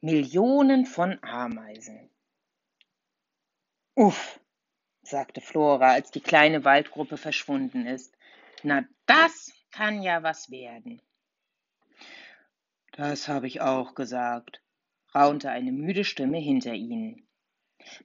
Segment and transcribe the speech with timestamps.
[0.00, 2.10] Millionen von Ameisen.
[3.94, 4.40] Uff,
[5.02, 8.16] sagte Flora, als die kleine Waldgruppe verschwunden ist.
[8.62, 11.02] Na, das kann ja was werden.
[12.92, 14.62] Das habe ich auch gesagt,
[15.14, 17.28] raunte eine müde Stimme hinter ihnen.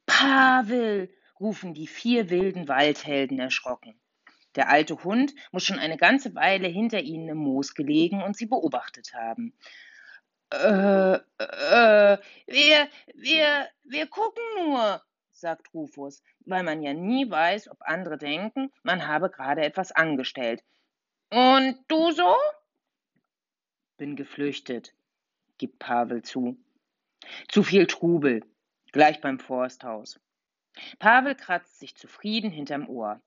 [0.05, 1.09] Pavel,
[1.39, 3.99] rufen die vier wilden Waldhelden erschrocken.
[4.55, 8.45] Der alte Hund muss schon eine ganze Weile hinter ihnen im Moos gelegen und sie
[8.45, 9.53] beobachtet haben.
[10.55, 12.17] Äh, äh,
[12.47, 18.71] wir, wir, wir gucken nur, sagt Rufus, weil man ja nie weiß, ob andere denken,
[18.83, 20.63] man habe gerade etwas angestellt.
[21.29, 22.35] Und du so?
[23.97, 24.93] Bin geflüchtet,
[25.57, 26.57] gibt Pavel zu.
[27.49, 28.41] Zu viel Trubel,
[28.91, 30.19] gleich beim Forsthaus.
[30.99, 33.21] Pavel kratzt sich zufrieden hinterm Ohr.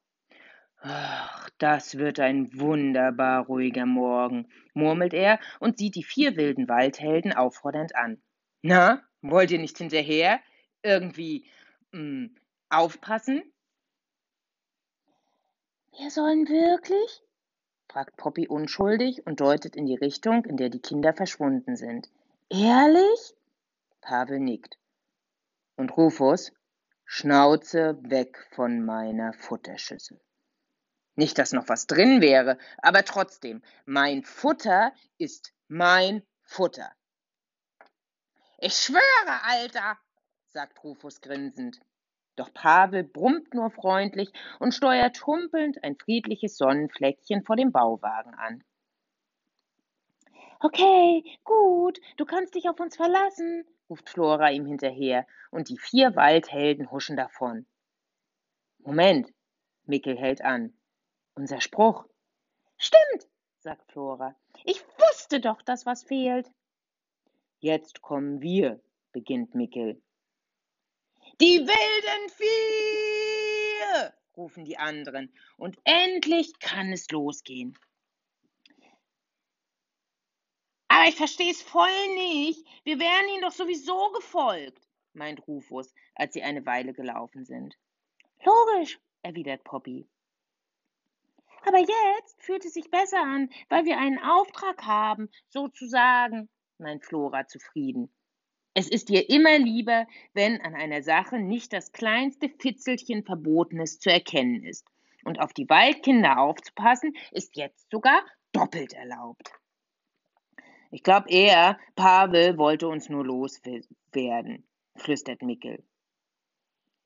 [0.80, 7.32] Ach, das wird ein wunderbar ruhiger Morgen, murmelt er und sieht die vier wilden Waldhelden
[7.32, 8.22] auffordernd an.
[8.62, 10.40] Na, wollt ihr nicht hinterher?
[10.82, 11.46] Irgendwie
[11.90, 12.36] mh, hm,
[12.68, 13.42] aufpassen?
[15.96, 17.22] Wir sollen wirklich?
[17.88, 22.08] fragt Poppy unschuldig und deutet in die Richtung, in der die Kinder verschwunden sind.
[22.50, 23.34] Ehrlich?
[24.00, 24.78] Pavel nickt.
[25.76, 26.52] Und Rufus,
[27.04, 30.20] Schnauze weg von meiner Futterschüssel.
[31.18, 36.92] Nicht, dass noch was drin wäre, aber trotzdem, mein Futter ist mein Futter.
[38.58, 39.98] Ich schwöre, Alter,
[40.46, 41.80] sagt Rufus grinsend.
[42.36, 48.62] Doch Pavel brummt nur freundlich und steuert humpelnd ein friedliches Sonnenfleckchen vor dem Bauwagen an.
[50.60, 56.14] Okay, gut, du kannst dich auf uns verlassen, ruft Flora ihm hinterher, und die vier
[56.14, 57.66] Waldhelden huschen davon.
[58.78, 59.34] Moment,
[59.84, 60.77] Mickel hält an.
[61.38, 62.04] Unser Spruch.
[62.78, 63.28] Stimmt,
[63.60, 64.34] sagt Flora.
[64.64, 66.50] Ich wusste doch, dass was fehlt.
[67.60, 70.02] Jetzt kommen wir, beginnt Mickel.
[71.40, 74.12] Die wilden Vieh!
[74.36, 75.32] rufen die anderen.
[75.56, 77.78] Und endlich kann es losgehen.
[80.88, 82.66] Aber ich verstehe es voll nicht.
[82.82, 87.78] Wir wären ihnen doch sowieso gefolgt, meint Rufus, als sie eine Weile gelaufen sind.
[88.42, 90.08] Logisch, erwidert Poppy.
[91.68, 96.48] Aber jetzt fühlt es sich besser an, weil wir einen Auftrag haben, sozusagen,
[96.78, 98.10] meint Flora zufrieden.
[98.72, 104.10] Es ist ihr immer lieber, wenn an einer Sache nicht das kleinste Fitzelchen Verbotenes zu
[104.10, 104.86] erkennen ist.
[105.24, 109.52] Und auf die Waldkinder aufzupassen, ist jetzt sogar doppelt erlaubt.
[110.90, 115.84] Ich glaube eher, Pavel wollte uns nur loswerden, flüstert Mickel.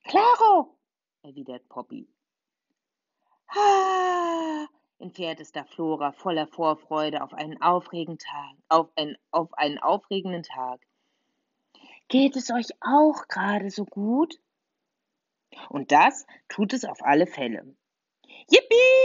[0.04, 0.78] Claro,
[1.22, 2.06] erwidert Poppy.
[4.98, 10.42] Entfährt es da Flora voller Vorfreude auf einen aufregenden Tag, auf, ein, auf einen aufregenden
[10.42, 10.80] Tag.
[12.08, 14.38] Geht es euch auch gerade so gut?
[15.68, 17.74] Und das tut es auf alle Fälle.
[18.48, 19.02] Yippie!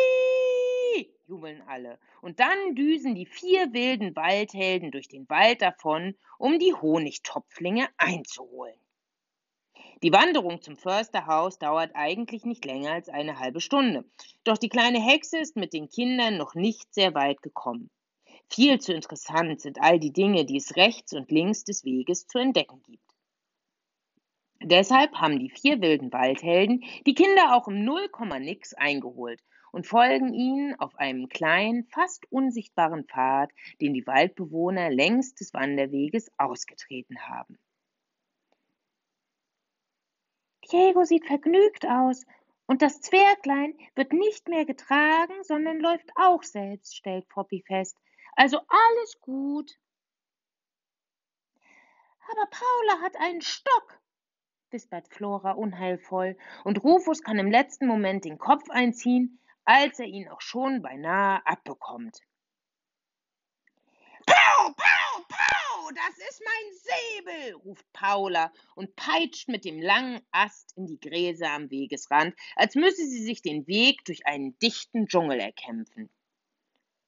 [1.28, 2.00] jubeln alle.
[2.22, 8.79] Und dann düsen die vier wilden Waldhelden durch den Wald davon, um die Honigtopflinge einzuholen.
[10.03, 14.06] Die Wanderung zum Försterhaus dauert eigentlich nicht länger als eine halbe Stunde.
[14.44, 17.90] Doch die kleine Hexe ist mit den Kindern noch nicht sehr weit gekommen.
[18.47, 22.38] Viel zu interessant sind all die Dinge, die es rechts und links des Weges zu
[22.38, 23.03] entdecken gibt.
[24.62, 29.41] Deshalb haben die vier wilden Waldhelden die Kinder auch im Nullkomma-Nix eingeholt
[29.72, 33.50] und folgen ihnen auf einem kleinen, fast unsichtbaren Pfad,
[33.81, 37.58] den die Waldbewohner längs des Wanderweges ausgetreten haben.
[40.72, 42.25] Diego sieht vergnügt aus,
[42.67, 47.97] und das Zwerglein wird nicht mehr getragen, sondern läuft auch selbst, stellt Poppy fest.
[48.35, 49.72] Also alles gut.
[52.29, 54.00] Aber Paula hat einen Stock,
[54.69, 60.28] wispert Flora unheilvoll, und Rufus kann im letzten Moment den Kopf einziehen, als er ihn
[60.28, 62.19] auch schon beinahe abbekommt.
[64.25, 64.97] Pau, pau,
[65.96, 71.52] das ist mein Säbel, ruft Paula und peitscht mit dem langen Ast in die Gräser
[71.52, 76.09] am Wegesrand, als müsse sie sich den Weg durch einen dichten Dschungel erkämpfen.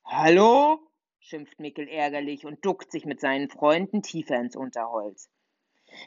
[0.05, 0.79] Hallo?
[1.19, 5.29] schimpft Mickel ärgerlich und duckt sich mit seinen Freunden tiefer ins Unterholz.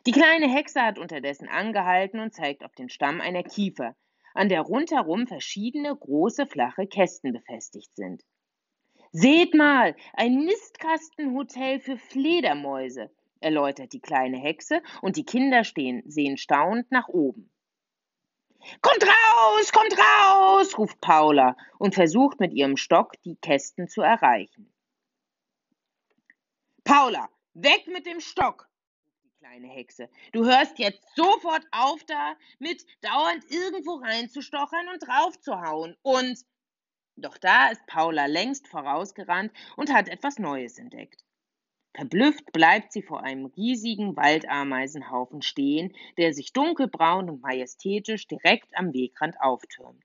[0.07, 3.97] Die kleine Hexe hat unterdessen angehalten und zeigt auf den Stamm einer Kiefer,
[4.35, 8.23] an der rundherum verschiedene große flache Kästen befestigt sind.
[9.15, 13.11] Seht mal, ein Nistkastenhotel für Fledermäuse,
[13.41, 17.53] erläutert die kleine Hexe, und die Kinder stehen, sehen staunend nach oben.
[18.81, 24.73] Kommt raus, kommt raus, ruft Paula und versucht mit ihrem Stock die Kästen zu erreichen.
[26.83, 28.71] Paula, weg mit dem Stock,
[29.41, 30.09] kleine Hexe.
[30.33, 35.97] Du hörst jetzt sofort auf damit, dauernd irgendwo reinzustochern und draufzuhauen.
[36.01, 36.39] Und
[37.17, 41.23] doch da ist Paula längst vorausgerannt und hat etwas Neues entdeckt.
[41.95, 48.95] Verblüfft bleibt sie vor einem riesigen Waldameisenhaufen stehen, der sich dunkelbraun und majestätisch direkt am
[48.95, 50.03] Wegrand auftürmt.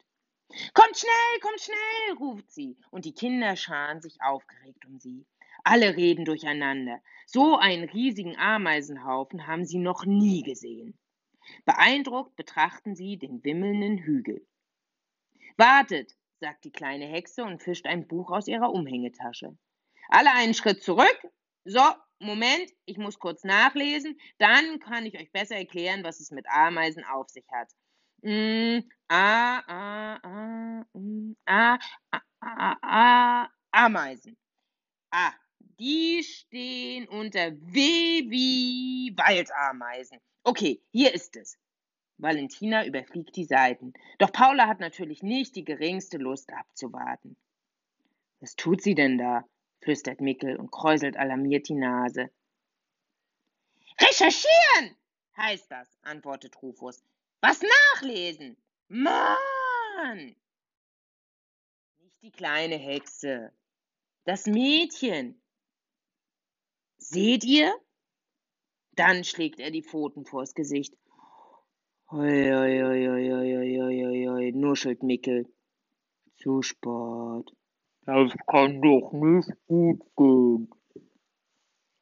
[0.74, 5.26] Kommt schnell, kommt schnell, ruft sie, und die Kinder scharen sich aufgeregt um sie.
[5.64, 7.02] Alle reden durcheinander.
[7.26, 10.98] So einen riesigen Ameisenhaufen haben sie noch nie gesehen.
[11.66, 14.46] Beeindruckt betrachten sie den wimmelnden Hügel.
[15.56, 19.58] Wartet, sagt die kleine Hexe und fischt ein Buch aus ihrer Umhängetasche.
[20.10, 21.18] Alle einen Schritt zurück.
[21.66, 21.82] So,
[22.20, 27.04] Moment, ich muss kurz nachlesen, dann kann ich euch besser erklären, was es mit Ameisen
[27.04, 27.72] auf sich hat.
[33.72, 34.38] Ameisen.
[35.12, 37.80] Ah, die stehen unter W
[38.30, 40.20] wie Waldameisen.
[40.44, 41.58] Okay, hier ist es.
[42.18, 43.94] Valentina überfliegt die Seiten.
[44.18, 47.38] Doch Paula hat natürlich nicht die geringste Lust abzuwarten.
[48.40, 49.46] Was tut sie denn da?
[49.82, 52.30] flüstert Mickel und kräuselt alarmiert die Nase.
[54.00, 54.98] Recherchieren,
[55.38, 57.04] heißt das, antwortet Rufus.
[57.42, 58.58] Was nachlesen?
[58.88, 60.36] Mann!
[62.00, 63.52] Nicht die kleine Hexe.
[64.24, 65.40] Das Mädchen.
[66.98, 67.74] Seht ihr?
[68.94, 70.96] Dann schlägt er die Pfoten vors Gesicht.
[72.10, 75.46] Hoi, hoi, hoi, hoi, hoi, hoi, hoi, nuschelt Mickel.
[76.38, 77.52] Zu spät.
[78.06, 80.70] Das kann doch nicht gut gehen.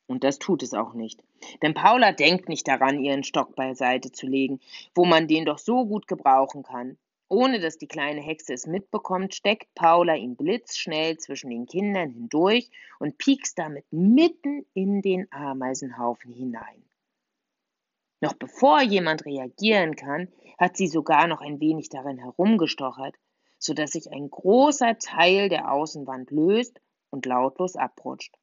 [0.06, 1.24] Und das tut es auch nicht.
[1.64, 4.60] Denn Paula denkt nicht daran, ihren Stock beiseite zu legen,
[4.94, 7.00] wo man den doch so gut gebrauchen kann.
[7.28, 12.70] Ohne dass die kleine Hexe es mitbekommt, steckt Paula ihn blitzschnell zwischen den Kindern hindurch
[13.00, 16.84] und piekst damit mitten in den Ameisenhaufen hinein.
[18.22, 23.16] Noch bevor jemand reagieren kann, hat sie sogar noch ein wenig darin herumgestochert,
[23.60, 26.80] so dass sich ein großer Teil der Außenwand löst
[27.10, 28.36] und lautlos abrutscht.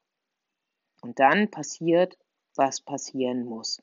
[1.00, 2.18] Und dann passiert,
[2.54, 3.82] was passieren muss.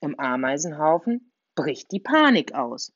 [0.00, 2.92] Im Ameisenhaufen bricht die Panik aus.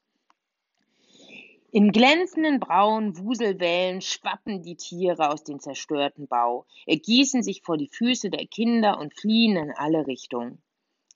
[1.70, 7.88] In glänzenden braunen Wuselwellen schwappen die Tiere aus dem zerstörten Bau, ergießen sich vor die
[7.88, 10.62] Füße der Kinder und fliehen in alle Richtungen.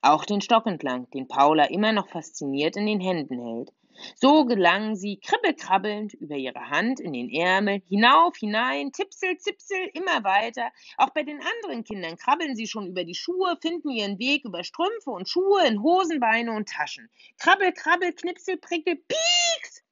[0.03, 3.73] Auch den Stock entlang, den Paula immer noch fasziniert in den Händen hält.
[4.17, 10.25] So gelangen sie kribbelkrabbelnd über ihre Hand in den Ärmel, hinauf, hinein, tipsel, zipsel, immer
[10.25, 10.73] weiter.
[10.97, 14.65] Auch bei den anderen Kindern krabbeln sie schon über die Schuhe, finden ihren Weg über
[14.65, 17.09] Strümpfe und Schuhe in Hosenbeine und Taschen.
[17.39, 19.85] Krabbel, krabbel, knipsel, prickel, pieks!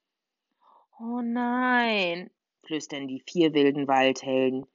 [0.99, 2.29] Oh nein,
[2.63, 4.65] flüstern die vier wilden Waldhelden.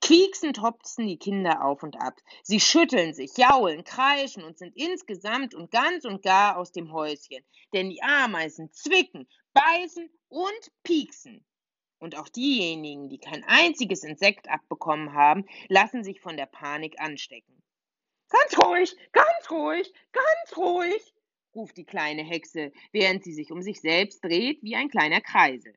[0.00, 2.20] Quieksend hopsen die Kinder auf und ab.
[2.42, 7.44] Sie schütteln sich, jaulen, kreischen und sind insgesamt und ganz und gar aus dem Häuschen.
[7.72, 11.44] Denn die Ameisen zwicken, beißen und pieksen.
[11.98, 17.62] Und auch diejenigen, die kein einziges Insekt abbekommen haben, lassen sich von der Panik anstecken.
[18.28, 21.14] Ganz ruhig, ganz ruhig, ganz ruhig,
[21.54, 25.74] ruft die kleine Hexe, während sie sich um sich selbst dreht wie ein kleiner Kreisel.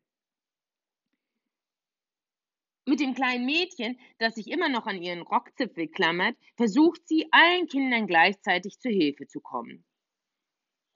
[2.89, 7.68] Mit dem kleinen Mädchen, das sich immer noch an ihren Rockzipfel klammert, versucht sie, allen
[7.68, 9.86] Kindern gleichzeitig zu Hilfe zu kommen.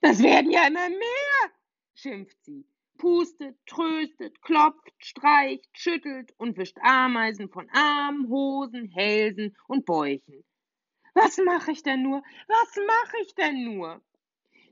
[0.00, 1.52] Das werden ja immer mehr,
[1.94, 2.66] schimpft sie,
[2.98, 10.44] pustet, tröstet, klopft, streicht, schüttelt und wischt Ameisen von Armen, Hosen, Hälsen und Bäuchen.
[11.14, 12.24] Was mache ich denn nur?
[12.48, 14.02] Was mache ich denn nur?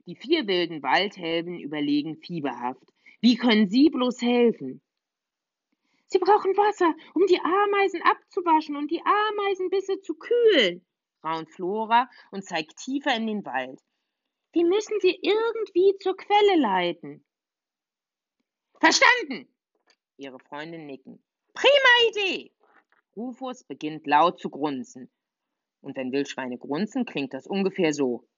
[0.06, 2.92] Die vier wilden Waldhelden überlegen fieberhaft.
[3.20, 4.82] Wie können sie bloß helfen?
[6.12, 10.84] Sie brauchen Wasser, um die Ameisen abzuwaschen und die Ameisenbisse zu kühlen,
[11.24, 13.80] raunt Flora und zeigt tiefer in den Wald.
[14.54, 17.24] Die müssen sie irgendwie zur Quelle leiten.
[18.78, 19.48] Verstanden!
[20.18, 21.24] Ihre Freunde nicken.
[21.54, 22.52] Prima Idee!
[23.16, 25.10] Rufus beginnt laut zu grunzen.
[25.80, 28.28] Und wenn Wildschweine grunzen, klingt das ungefähr so.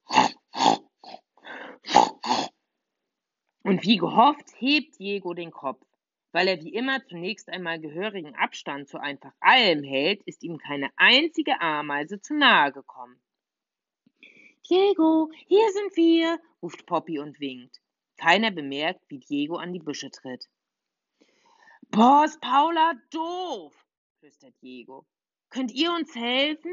[3.65, 5.85] Und wie gehofft, hebt Diego den Kopf.
[6.35, 10.91] Weil er wie immer zunächst einmal gehörigen Abstand zu einfach allem hält, ist ihm keine
[10.97, 13.23] einzige Ameise zu nahe gekommen.
[14.69, 17.81] Diego, hier sind wir, ruft Poppy und winkt.
[18.17, 20.49] Keiner bemerkt, wie Diego an die Büsche tritt.
[21.93, 23.73] Boah, ist Paula doof,
[24.19, 25.07] flüstert Diego.
[25.51, 26.73] Könnt ihr uns helfen?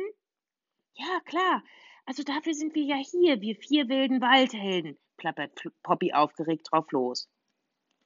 [0.95, 1.63] Ja, klar.
[2.07, 5.51] Also dafür sind wir ja hier, wir vier wilden Waldhelden, plappert
[5.83, 7.29] Poppy aufgeregt drauf los.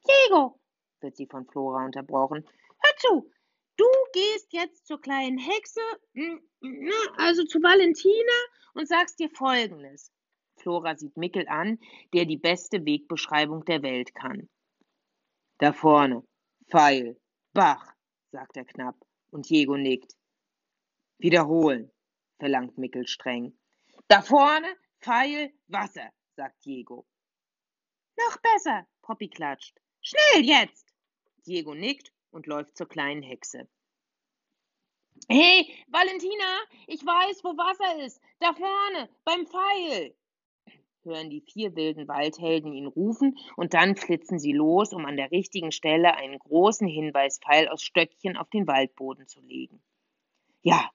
[0.05, 0.59] Diego,
[1.05, 2.45] wird sie von Flora unterbrochen.
[2.79, 3.31] Hör zu,
[3.77, 5.79] du gehst jetzt zur kleinen Hexe,
[6.13, 6.41] hm,
[7.17, 8.33] also zu Valentina,
[8.73, 10.11] und sagst dir Folgendes.
[10.57, 11.79] Flora sieht Mickel an,
[12.13, 14.49] der die beste Wegbeschreibung der Welt kann.
[15.59, 16.23] Da vorne,
[16.69, 17.17] Pfeil,
[17.53, 17.93] Bach,
[18.31, 18.97] sagt er knapp,
[19.31, 20.13] und Diego nickt.
[21.19, 21.91] Wiederholen,
[22.39, 23.57] verlangt Mickel streng.
[24.07, 27.05] Da vorne, Pfeil, Wasser, sagt Diego.
[28.17, 29.79] Noch besser, Poppy klatscht.
[30.01, 30.84] Schnell jetzt!
[31.45, 33.67] Diego nickt und läuft zur kleinen Hexe.
[35.29, 38.21] Hey, Valentina, ich weiß, wo Wasser ist.
[38.39, 40.15] Da vorne, beim Pfeil.
[41.03, 45.31] Hören die vier wilden Waldhelden ihn rufen und dann flitzen sie los, um an der
[45.31, 49.81] richtigen Stelle einen großen Hinweispfeil aus Stöckchen auf den Waldboden zu legen.
[50.63, 50.89] Ja,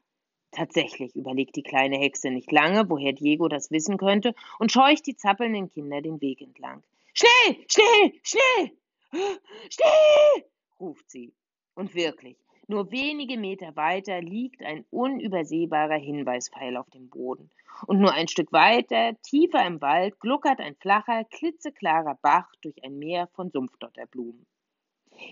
[0.51, 5.17] tatsächlich, überlegt die kleine Hexe nicht lange, woher Diego das wissen könnte, und scheucht die
[5.17, 6.83] zappelnden Kinder den Weg entlang.
[7.15, 8.80] Schnell, schnell, schnell!
[9.71, 10.45] Schnell!
[10.79, 11.35] ruft sie.
[11.75, 12.37] Und wirklich,
[12.67, 17.51] nur wenige Meter weiter liegt ein unübersehbarer Hinweispfeil auf dem Boden.
[17.87, 22.99] Und nur ein Stück weiter, tiefer im Wald, gluckert ein flacher, klitzeklarer Bach durch ein
[22.99, 24.47] Meer von Sumpfdotterblumen.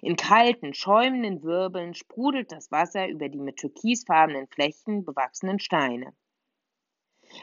[0.02, 6.14] In kalten, schäumenden Wirbeln sprudelt das Wasser über die mit türkisfarbenen Flechten bewachsenen Steine.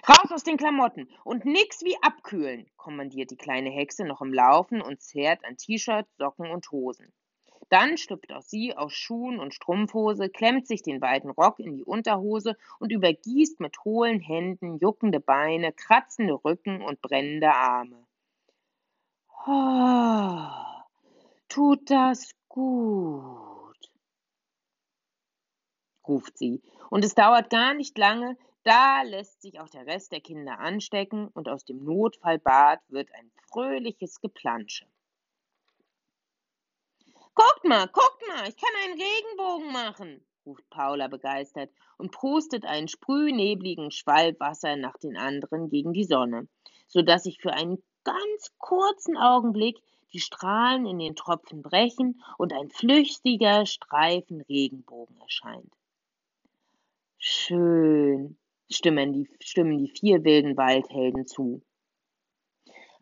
[0.07, 4.81] Raus aus den Klamotten und nix wie abkühlen, kommandiert die kleine Hexe noch im Laufen
[4.81, 7.13] und zerrt an T-Shirt, Socken und Hosen.
[7.69, 11.83] Dann schlüpft auch sie aus Schuhen und Strumpfhose, klemmt sich den weiten Rock in die
[11.83, 18.05] Unterhose und übergießt mit hohlen Händen juckende Beine, kratzende Rücken und brennende Arme.
[19.47, 20.85] Oh,
[21.49, 23.91] tut das gut,
[26.07, 30.21] ruft sie, und es dauert gar nicht lange, da lässt sich auch der Rest der
[30.21, 34.85] Kinder anstecken und aus dem Notfallbad wird ein fröhliches Geplansche.
[37.35, 42.87] Guckt mal, guckt mal, ich kann einen Regenbogen machen, ruft Paula begeistert und pustet einen
[42.87, 46.47] sprühnebligen Schwall Wasser nach den anderen gegen die Sonne,
[46.87, 49.77] so dass sich für einen ganz kurzen Augenblick
[50.13, 55.73] die Strahlen in den Tropfen brechen und ein flüchtiger Streifen Regenbogen erscheint.
[57.17, 58.37] Schön,
[58.69, 61.63] stimmen die, stimmen die vier wilden Waldhelden zu.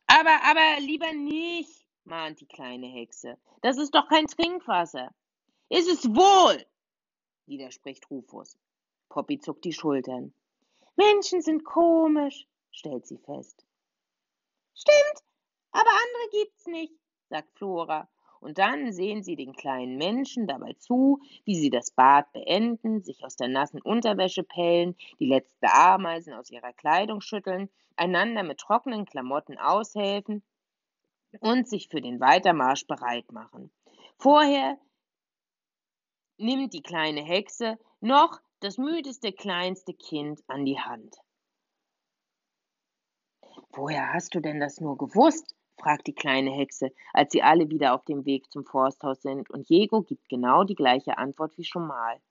[0.08, 3.38] Aber, aber lieber nicht, mahnt die kleine Hexe.
[3.62, 5.14] Das ist doch kein Trinkwasser.
[5.70, 6.66] Ist es wohl,
[7.46, 8.58] widerspricht Rufus.
[9.10, 10.34] Poppy zuckt die Schultern.
[10.96, 13.66] Menschen sind komisch, stellt sie fest.
[14.76, 15.24] Stimmt,
[15.72, 16.94] aber andere gibt's nicht,
[17.30, 18.10] sagt Flora
[18.44, 23.24] und dann sehen sie den kleinen Menschen dabei zu, wie sie das Bad beenden, sich
[23.24, 29.06] aus der nassen Unterwäsche pellen, die letzten Ameisen aus ihrer Kleidung schütteln, einander mit trockenen
[29.06, 30.44] Klamotten aushelfen
[31.40, 33.72] und sich für den Weitermarsch bereit machen.
[34.18, 34.78] Vorher
[36.38, 41.16] nimmt die kleine Hexe noch das müdeste kleinste Kind an die Hand.
[43.72, 45.56] Woher hast du denn das nur gewusst?
[45.78, 49.70] Fragt die kleine Hexe, als sie alle wieder auf dem Weg zum Forsthaus sind, und
[49.70, 52.22] Jego gibt genau die gleiche Antwort wie schon mal.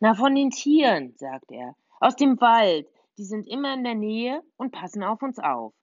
[0.00, 4.42] Na, von den Tieren, sagt er, aus dem Wald, die sind immer in der Nähe
[4.56, 5.74] und passen auf uns auf.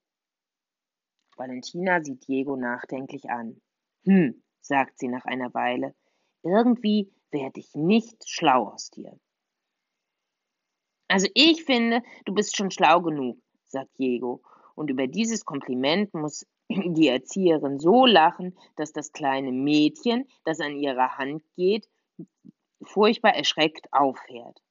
[1.35, 3.59] Valentina sieht Diego nachdenklich an.
[4.03, 5.95] Hm, sagt sie nach einer Weile,
[6.43, 9.19] irgendwie werde ich nicht schlau aus dir.
[11.07, 14.41] Also ich finde, du bist schon schlau genug, sagt Diego,
[14.75, 20.77] und über dieses Kompliment muss die Erzieherin so lachen, dass das kleine Mädchen, das an
[20.77, 21.89] ihrer Hand geht,
[22.84, 24.62] furchtbar erschreckt aufhört.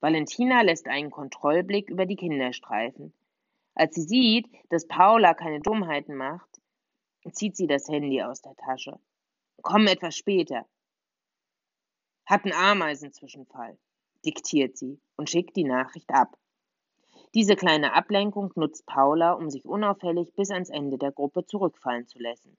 [0.00, 3.12] Valentina lässt einen Kontrollblick über die Kinder streifen.
[3.74, 6.60] Als sie sieht, dass Paula keine Dummheiten macht,
[7.32, 8.98] zieht sie das Handy aus der Tasche.
[9.62, 10.66] Komm etwas später.
[12.26, 13.78] Hat einen Ameisenzwischenfall,
[14.24, 16.36] diktiert sie und schickt die Nachricht ab.
[17.34, 22.18] Diese kleine Ablenkung nutzt Paula, um sich unauffällig bis ans Ende der Gruppe zurückfallen zu
[22.18, 22.56] lassen.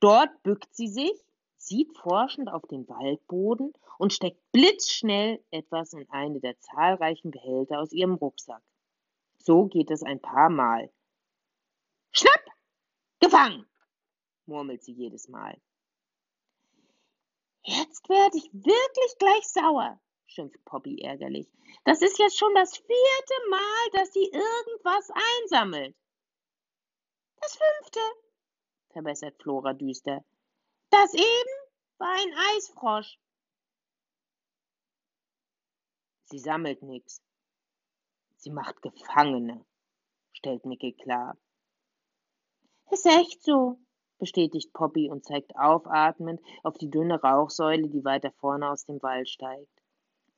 [0.00, 1.12] Dort bückt sie sich,
[1.56, 7.92] sieht forschend auf den Waldboden und steckt blitzschnell etwas in eine der zahlreichen Behälter aus
[7.92, 8.62] ihrem Rucksack.
[9.38, 10.90] So geht es ein paar Mal.
[12.10, 12.44] Schnapp!
[13.20, 13.66] Gefangen!
[14.46, 15.56] murmelt sie jedes Mal.
[17.64, 20.00] Jetzt werde ich wirklich gleich sauer,
[20.32, 21.50] schimpft Poppy ärgerlich.
[21.84, 25.10] Das ist jetzt schon das vierte Mal, dass sie irgendwas
[25.40, 25.94] einsammelt.
[27.40, 28.00] Das fünfte,
[28.90, 30.24] verbessert Flora düster.
[30.90, 31.54] Das eben
[31.98, 33.18] war ein Eisfrosch.
[36.24, 37.20] Sie sammelt nichts.
[38.36, 39.64] Sie macht Gefangene,
[40.32, 41.36] stellt Mickey klar.
[42.90, 43.78] Ist echt so,
[44.18, 49.28] bestätigt Poppy und zeigt aufatmend auf die dünne Rauchsäule, die weiter vorne aus dem Wald
[49.28, 49.81] steigt.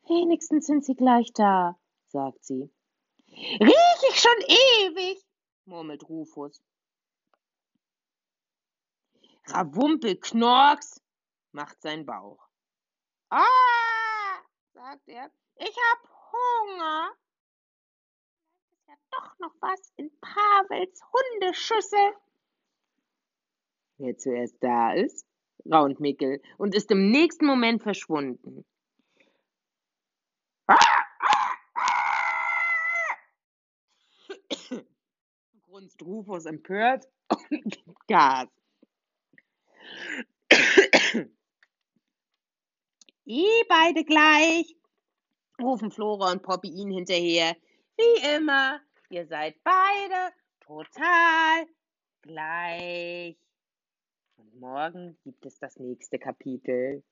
[0.07, 2.71] Wenigstens sind sie gleich da, sagt sie.
[3.29, 5.25] Riech ich schon ewig,
[5.65, 6.63] murmelt Rufus.
[9.47, 11.01] Rawumpel Knorks,
[11.53, 12.49] macht sein Bauch.
[13.31, 13.41] Ah,
[14.73, 17.11] sagt er, ich hab Hunger.
[18.69, 22.15] Vielleicht ist ja doch noch was in Pavels Hundeschüssel.
[23.99, 25.27] Wer zuerst da ist,
[25.71, 28.65] raunt Mickel und ist im nächsten Moment verschwunden.
[35.85, 37.07] Grunzt Rufus empört
[37.51, 38.49] und gibt Gas.
[43.27, 44.77] Ihr beide gleich,
[45.61, 47.57] rufen Flora und Poppy ihn hinterher.
[47.97, 51.67] Wie immer, ihr seid beide total
[52.23, 53.37] gleich.
[54.37, 57.03] Und morgen gibt es das nächste Kapitel.